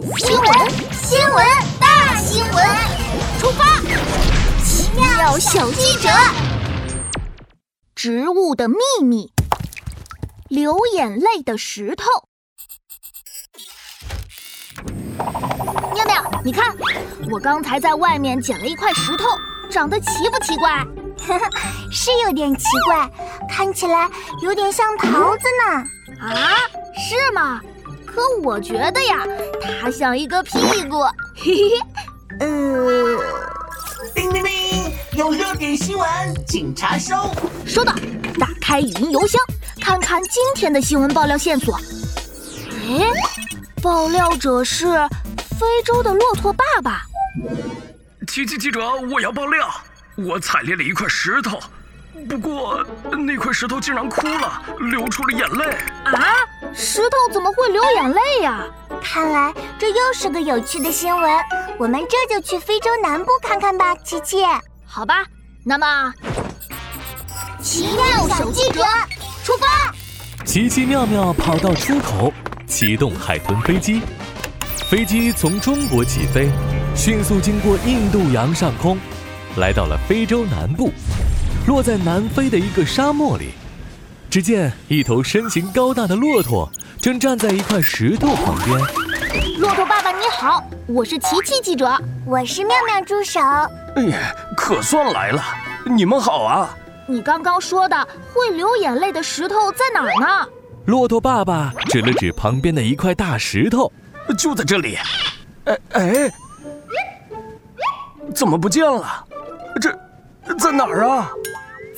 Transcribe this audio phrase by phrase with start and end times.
[0.00, 1.44] 新闻，新闻，
[1.80, 2.64] 大新闻！
[3.40, 3.64] 出发！
[4.62, 6.08] 奇妙小记者，
[7.96, 9.32] 植物的秘密，
[10.48, 12.04] 流眼泪的石头。
[15.92, 16.76] 妙妙，你看，
[17.32, 19.24] 我刚才在外面捡了一块石头，
[19.68, 20.86] 长得奇不奇怪？
[21.90, 23.10] 是有点奇怪，
[23.48, 24.08] 看起来
[24.42, 25.84] 有点像桃子呢。
[26.20, 26.54] 啊，
[26.96, 27.60] 是吗？
[28.18, 29.24] 可我觉得呀，
[29.80, 31.04] 它像一个屁股。
[31.36, 33.16] 嘿嘿，呃，
[34.12, 36.08] 叮叮叮，有热点新闻，
[36.44, 37.14] 请查收。
[37.64, 37.94] 收到，
[38.36, 39.40] 打开语音邮箱，
[39.80, 41.76] 看看今天的新闻爆料线索。
[42.88, 43.08] 哎，
[43.80, 44.86] 爆料者是
[45.56, 47.02] 非洲的骆驼爸爸。
[48.26, 48.80] 奇奇记者，
[49.12, 49.70] 我要爆料，
[50.16, 51.60] 我踩裂了一块石头。
[52.26, 52.84] 不过
[53.26, 55.64] 那块石头竟然哭了，流出了眼泪
[56.04, 56.34] 啊！
[56.74, 58.64] 石头怎么会流眼泪呀？
[59.02, 61.32] 看来这又是个有趣的新闻。
[61.78, 64.38] 我们这就去非洲南部看看吧，琪琪。
[64.84, 65.24] 好吧，
[65.64, 66.12] 那么
[67.62, 68.82] 奇妙小记者
[69.44, 69.92] 出发。
[70.44, 72.32] 奇奇妙妙跑到出口，
[72.66, 74.02] 启动海豚飞机。
[74.90, 76.50] 飞机从中国起飞，
[76.96, 78.98] 迅速经过印度洋上空，
[79.56, 80.92] 来到了非洲南部。
[81.68, 83.50] 落在南非的一个沙漠里，
[84.30, 86.66] 只见一头身形高大的骆驼
[86.98, 88.78] 正站在一块石头旁边。
[89.58, 91.86] 骆驼爸爸你好，我是琪琪记者，
[92.24, 93.38] 我是妙妙助手。
[93.96, 95.44] 哎呀，可算来了！
[95.84, 96.74] 你们好啊！
[97.06, 100.48] 你刚刚说的会流眼泪的石头在哪儿呢？
[100.86, 103.92] 骆驼爸爸指了指旁边的一块大石头，
[104.38, 104.96] 就在这里。
[105.64, 106.32] 哎哎，
[108.34, 109.22] 怎么不见了？
[109.82, 109.94] 这
[110.56, 111.30] 在哪儿啊？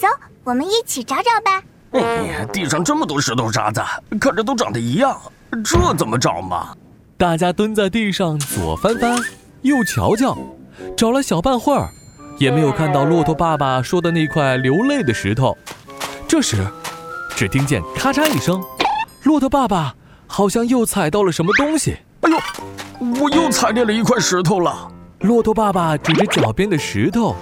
[0.00, 0.08] 走，
[0.44, 1.62] 我们一起找找吧。
[1.92, 3.82] 哎呀，地上这么多石头渣子，
[4.18, 5.20] 看着都长得一样，
[5.64, 6.74] 这怎么找嘛？
[7.16, 9.18] 大家蹲在地上左翻翻，
[9.62, 10.36] 右瞧瞧，
[10.96, 11.90] 找了小半会儿，
[12.38, 15.56] 也没有看到骆驼爸爸说的那块流泪的石头。
[16.26, 16.66] 这时，
[17.36, 18.62] 只听见咔嚓一声，
[19.24, 19.94] 骆驼爸爸
[20.26, 21.98] 好像又踩到了什么东西。
[22.22, 22.38] 哎呦，
[23.20, 24.88] 我又踩裂了一块石头了！
[25.20, 27.36] 骆驼爸爸指着脚边的石头，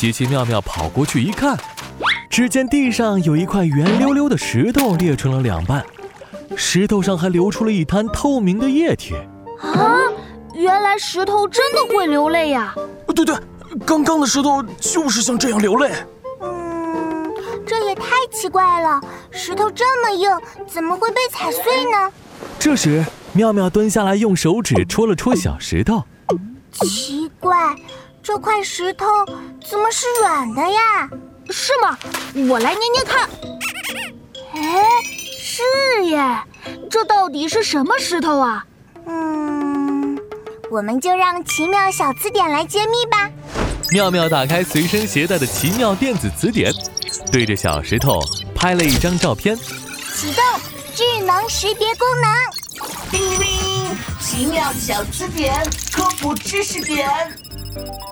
[0.00, 1.54] 奇奇妙妙跑过去一看。
[2.30, 5.84] 只见地上有一块圆溜溜的石头裂成了两半，
[6.56, 9.14] 石头上还流出了一滩透明的液体。
[9.60, 9.98] 啊，
[10.54, 12.74] 原来石头真的会流泪呀！
[13.14, 13.36] 对对，
[13.84, 15.92] 刚刚的石头就是像这样流泪。
[16.40, 17.30] 嗯，
[17.66, 18.98] 这也太奇怪了，
[19.30, 20.30] 石头这么硬，
[20.66, 21.62] 怎么会被踩碎
[21.92, 22.10] 呢？
[22.58, 26.02] 这时，妙妙蹲下来，用手指戳了戳小石头。
[26.72, 27.76] 奇怪，
[28.32, 29.06] 这块石头
[29.68, 31.10] 怎么是软的呀？
[31.50, 31.98] 是吗？
[32.48, 33.28] 我来捏捏看。
[34.54, 34.84] 哎，
[35.36, 36.38] 是耶！
[36.88, 38.64] 这到底是什么石头啊？
[39.06, 40.16] 嗯，
[40.70, 43.28] 我们就让奇妙小词典来揭秘吧。
[43.90, 46.72] 妙妙打开随身携带的奇妙电子词典，
[47.32, 48.20] 对着小石头
[48.54, 49.56] 拍了一张照片。
[49.56, 50.44] 启动
[50.94, 53.10] 智能识别功能。
[53.10, 53.98] 叮铃铃！
[54.20, 55.52] 奇妙小词典
[55.92, 57.10] 科普知识点。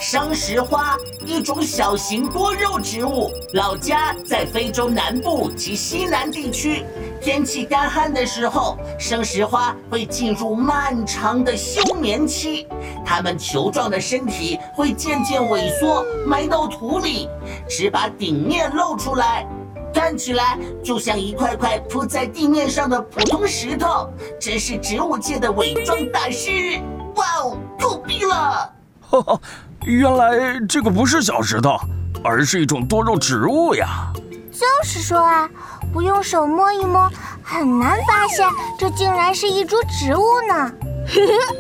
[0.01, 0.97] 生石花，
[1.27, 6.85] 一种小型多肉植物，老家在非洲南部及西南地区。
[7.21, 12.67] 天气干旱的时候，生石花会进入漫长的休眠期，
[13.05, 17.29] 它们球状的身体会渐渐萎缩，埋到土里，
[17.69, 19.45] 只把顶面露出来，
[19.93, 24.09] 看起来就像一块块铺在地面上的普通石头。
[24.41, 26.81] 真是植物界的伪装大师！
[27.17, 28.78] 哇哦，够逼了！
[29.11, 29.41] 哈哈。
[29.85, 31.79] 原来这个不是小石头，
[32.23, 34.13] 而是一种多肉植物呀！
[34.53, 35.49] 就是说啊，
[35.93, 37.09] 不用手摸一摸，
[37.43, 38.47] 很难发现
[38.79, 40.55] 这竟然是一株植物呢。
[40.55, 41.55] 呵呵，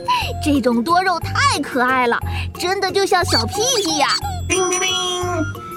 [0.45, 2.19] 这种多肉太可爱了，
[2.59, 4.09] 真的就像小屁屁呀！
[4.49, 4.91] 叮叮叮！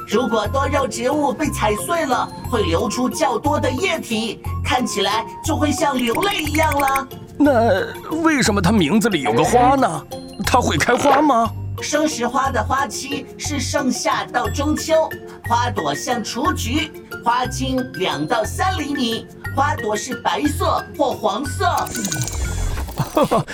[0.09, 7.07] 如果多肉植物被踩碎了，会流出较多的液体，看起来就会像流泪一样了。
[7.37, 10.05] 那为什么它名字里有个花呢？
[10.45, 11.49] 它会开花吗？
[11.81, 15.09] 生石花的花期是盛夏到中秋，
[15.49, 16.91] 花朵像雏菊，
[17.25, 19.25] 花茎两到三厘米，
[19.55, 21.65] 花朵是白色或黄色。
[22.95, 23.45] 哈哈，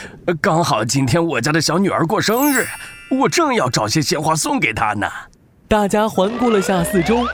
[0.41, 2.65] 刚好今天我家的小女儿过生日，
[3.09, 5.07] 我正要找些鲜花送给她呢。
[5.69, 7.25] 大家环顾了下四周，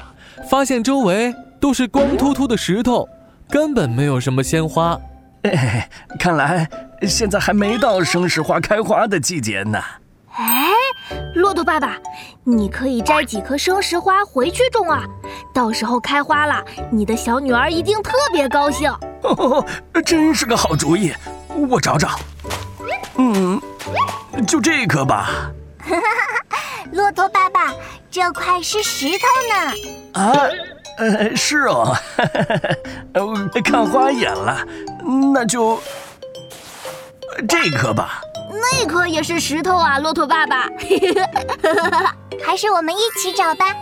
[0.47, 3.09] 发现周围都是光秃秃的石头，
[3.49, 4.99] 根本没有什么鲜花。
[5.41, 5.89] 哎，
[6.19, 6.69] 看来
[7.01, 9.79] 现在还没到生石花开花的季节呢。
[10.35, 10.71] 哎，
[11.35, 11.97] 骆驼爸爸，
[12.43, 15.03] 你可以摘几颗生石花回去种啊，
[15.53, 18.91] 到时候开花了，你的小女儿一定特别高兴。
[19.21, 19.65] 哦，
[20.05, 21.13] 真是个好主意，
[21.69, 22.19] 我找找。
[23.15, 23.61] 嗯，
[24.47, 25.51] 就这颗吧。
[26.91, 27.73] 骆驼爸爸，
[28.11, 30.21] 这块是石头呢。
[30.21, 30.33] 啊，
[30.97, 31.95] 呃，是哦，
[33.13, 34.65] 呃，看花眼了，
[35.33, 35.79] 那就
[37.47, 38.21] 这颗吧。
[38.53, 40.67] 那颗也是石头啊，骆驼爸爸。
[42.45, 43.75] 还是我们一起找吧。